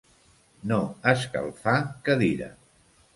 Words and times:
No 0.71 0.79
escalfar 1.11 1.75
cadira. 2.09 2.49